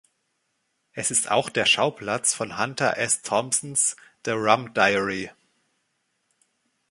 [0.93, 3.21] Es ist auch der Schauplatz von Hunter S.
[3.21, 5.29] Thompsons „The Rum Diary“.